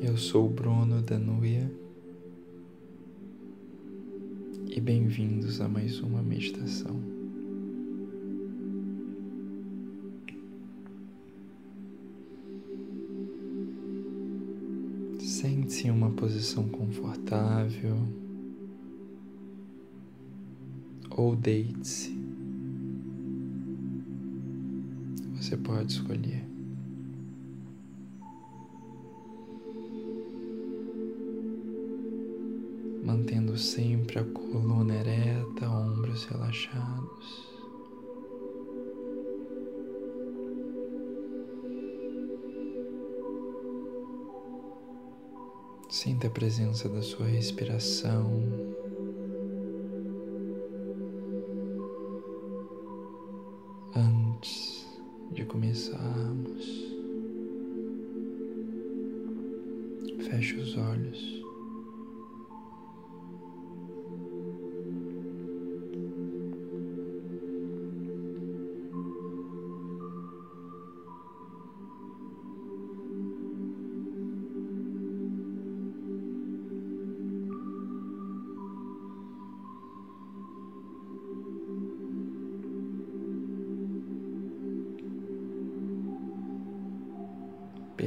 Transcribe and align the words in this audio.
eu 0.00 0.16
sou 0.16 0.46
o 0.46 0.48
Bruno 0.48 1.02
da 1.02 1.18
Nuia 1.18 1.68
e 4.68 4.80
bem-vindos 4.80 5.60
a 5.60 5.68
mais 5.68 5.98
uma 5.98 6.22
meditação. 6.22 6.96
Sente-se 15.18 15.88
em 15.88 15.90
uma 15.90 16.10
posição 16.10 16.68
confortável 16.68 17.96
ou 21.10 21.34
deite-se. 21.34 22.16
Você 25.34 25.56
pode 25.56 25.92
escolher. 25.92 26.57
Mantendo 33.08 33.56
sempre 33.56 34.18
a 34.18 34.24
coluna 34.24 34.94
ereta, 34.94 35.66
ombros 35.66 36.26
relaxados. 36.26 37.48
Sinta 45.88 46.26
a 46.26 46.30
presença 46.30 46.86
da 46.86 47.00
sua 47.00 47.24
respiração. 47.24 48.67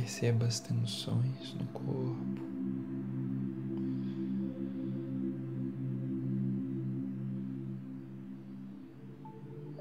Perceba 0.00 0.46
as 0.46 0.60
tensões 0.60 1.54
no 1.56 1.66
corpo. 1.74 2.40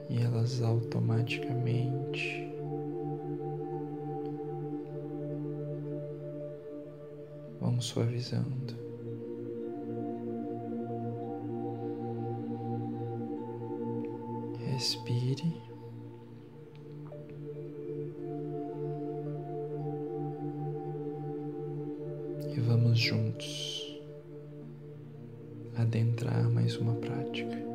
E 0.09 0.22
elas 0.22 0.62
automaticamente 0.62 2.52
vão 7.62 7.80
suavizando. 7.80 8.88
E 22.59 22.62
vamos 22.62 23.00
juntos 23.00 23.97
adentrar 25.78 26.50
mais 26.50 26.75
uma 26.75 26.94
prática. 26.96 27.69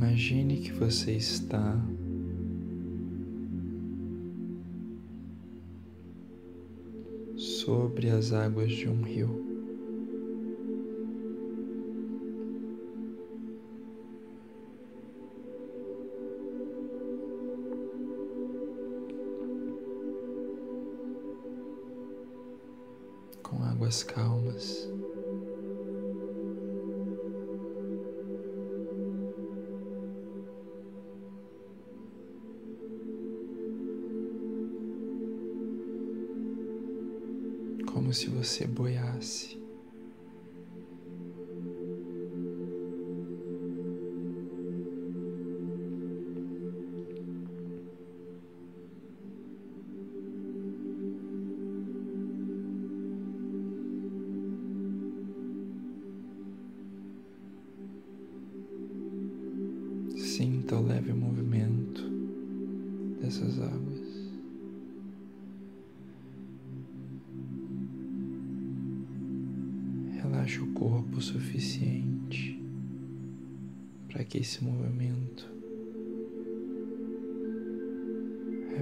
Imagine 0.00 0.58
que 0.58 0.70
você 0.70 1.10
está 1.10 1.76
sobre 7.36 8.08
as 8.08 8.32
águas 8.32 8.70
de 8.70 8.88
um 8.88 9.02
rio. 9.02 9.47
Como 37.98 38.14
se 38.14 38.30
você 38.30 38.64
boiasse. 38.64 39.57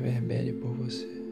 Reverbere 0.06 0.52
por 0.52 0.72
você. 0.72 1.25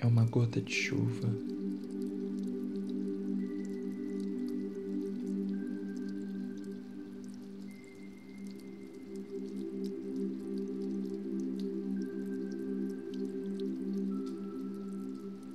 É 0.00 0.06
uma 0.06 0.24
gota 0.24 0.60
de 0.60 0.72
chuva. 0.72 1.28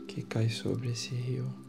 que 0.08 0.22
cai 0.22 0.48
sobre 0.48 0.92
esse 0.92 1.14
rio. 1.14 1.65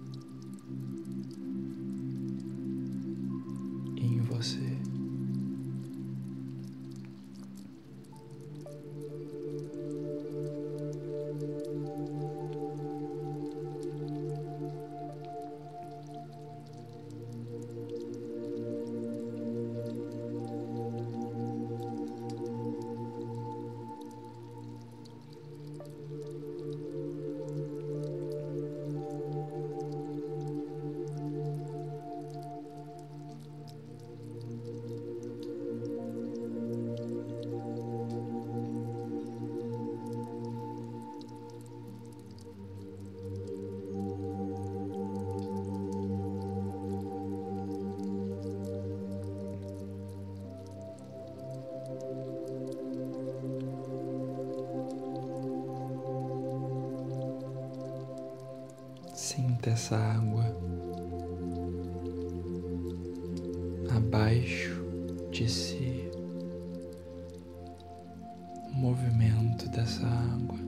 Essa 59.71 59.97
água 59.97 60.45
abaixo 63.91 64.85
de 65.31 65.49
si, 65.49 66.11
o 68.71 68.75
movimento 68.75 69.69
dessa 69.69 70.07
água. 70.07 70.66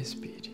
Respire. 0.00 0.49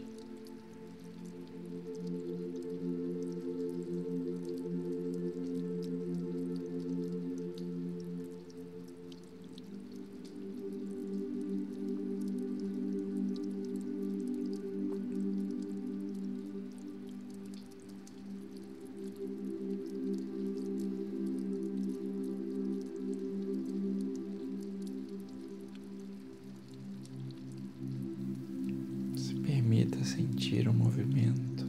Movimento 30.77 31.65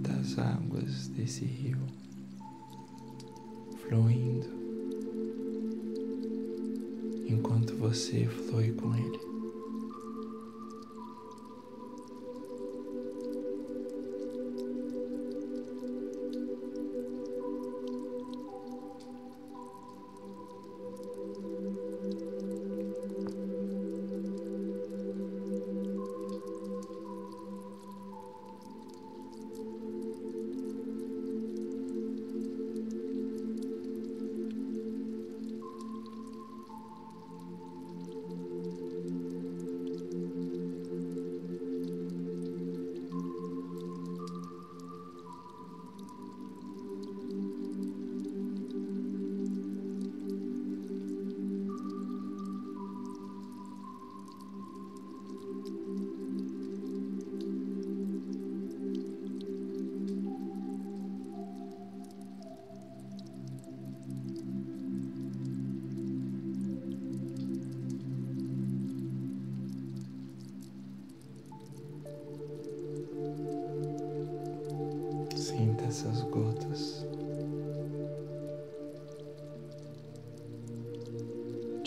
das 0.00 0.38
águas 0.38 1.08
desse 1.08 1.44
rio 1.44 1.78
fluindo 3.88 4.48
enquanto 7.26 7.76
você 7.76 8.26
flui 8.26 8.72
com 8.72 8.94
ele. 8.94 9.33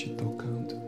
Te 0.07 0.15
tocando, 0.15 0.86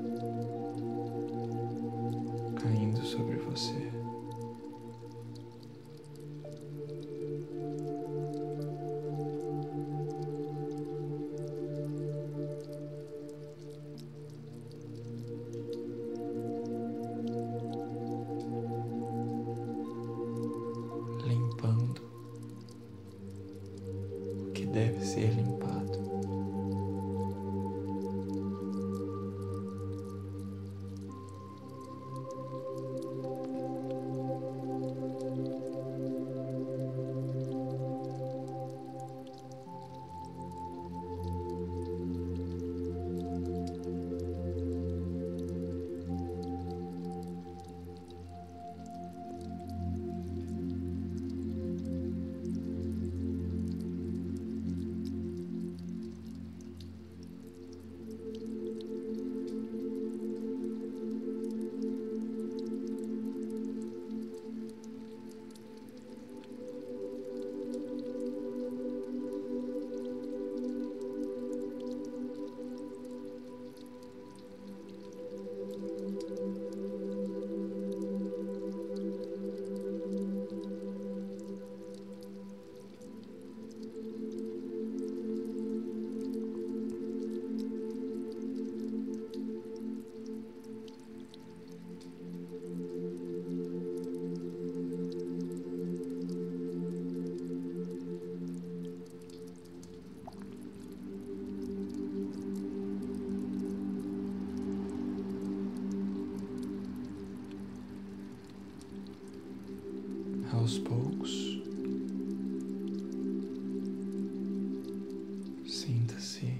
Sinta-se 116.20 116.54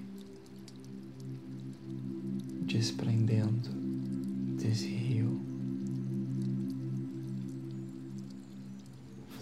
desprendendo 2.66 3.68
desse 4.56 4.88
rio, 4.88 5.42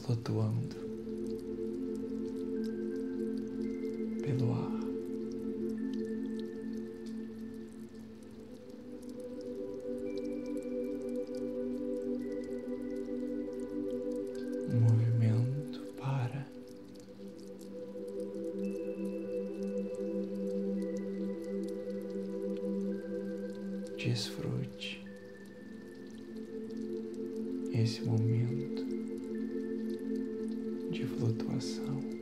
flutuando 0.01 0.86
esse 27.81 28.03
momento 28.03 28.85
de 30.91 31.05
flutuação. 31.05 32.16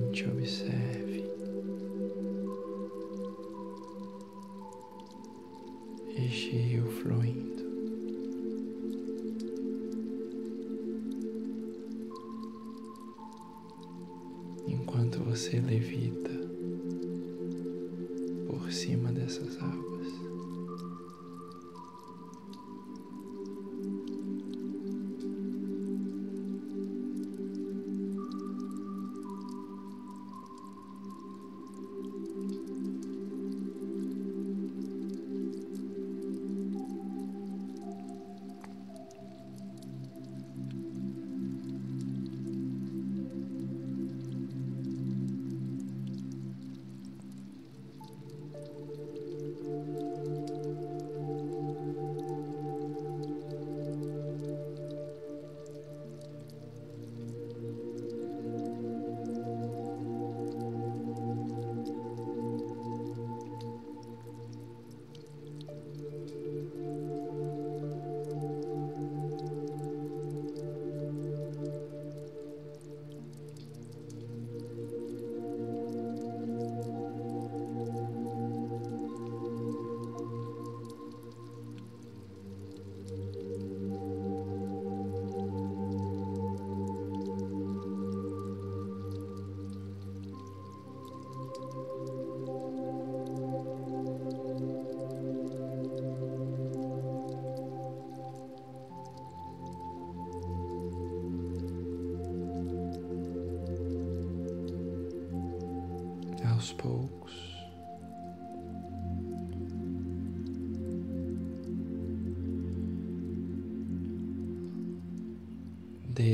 Simplesmente 0.00 0.28
observe 0.28 1.24
este 6.16 6.56
rio 6.56 6.86
fluindo. 6.90 7.60
Enquanto 14.66 15.22
você 15.24 15.60
levita 15.60 16.39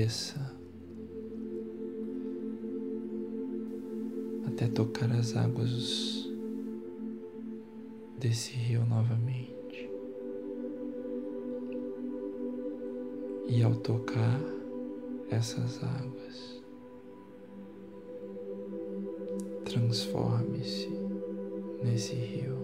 desça 0.07 0.38
até 4.47 4.69
tocar 4.69 5.11
as 5.11 5.37
águas 5.37 6.31
desse 8.16 8.53
rio 8.53 8.87
novamente. 8.87 9.90
E 13.49 13.64
ao 13.64 13.75
tocar 13.75 14.40
essas 15.29 15.83
águas, 15.83 16.62
transforme-se 19.64 20.88
nesse 21.83 22.14
rio, 22.14 22.57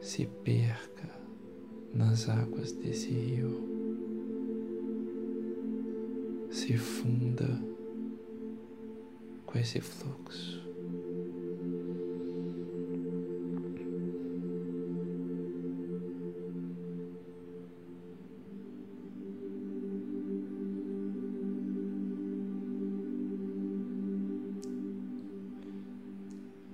se 0.00 0.26
perca 0.42 1.08
nas 1.94 2.28
águas 2.28 2.72
desse 2.72 3.10
rio, 3.10 3.69
se 6.70 6.78
funda 6.78 7.60
com 9.44 9.58
esse 9.58 9.80
fluxo. 9.80 10.60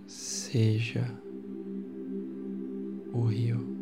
Seja 0.07 1.11
o 3.15 3.25
rio. 3.25 3.76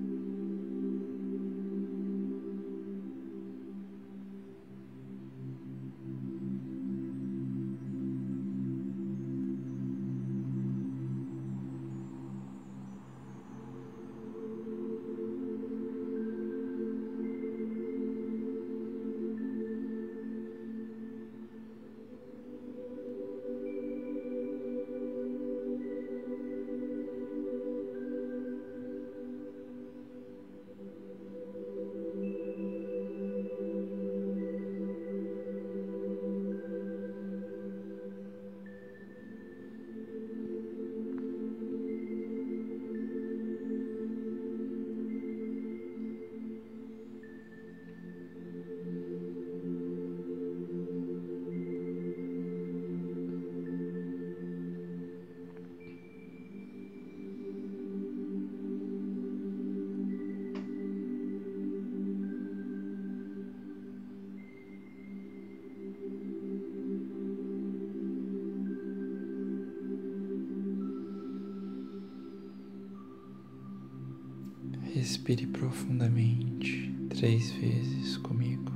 Respire 75.24 75.46
profundamente 75.46 76.94
três 77.08 77.50
vezes 77.52 78.18
comigo. 78.18 78.70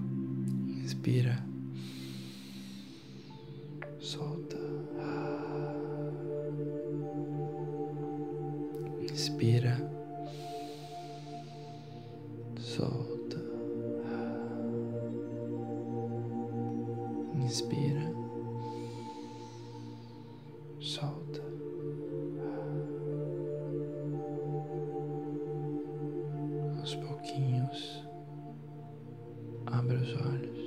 Inspira. 0.83 1.45
Solta. 4.01 4.48
Pouquinhos, 27.39 28.05
abra 29.67 29.97
os 29.97 30.13
olhos. 30.27 30.59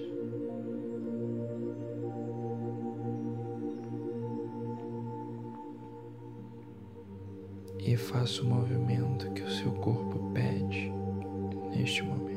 E 7.83 7.97
faça 7.97 8.41
o 8.41 8.45
movimento 8.45 9.29
que 9.31 9.41
o 9.41 9.49
seu 9.49 9.71
corpo 9.73 10.31
pede 10.33 10.91
neste 11.75 12.03
momento. 12.03 12.31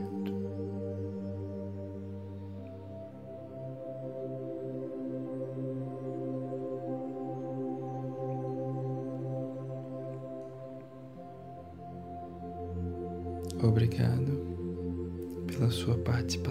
Obrigado 13.62 14.23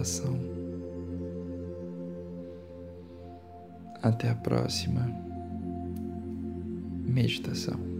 participação. 0.04 0.38
Até 4.02 4.28
a 4.28 4.34
próxima 4.34 5.06
meditação. 7.06 7.93